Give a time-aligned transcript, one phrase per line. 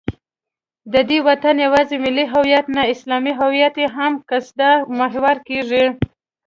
[0.93, 5.85] د دې وطن یوازې ملي هویت نه، اسلامي هویت یې هم قصدا محوه کېږي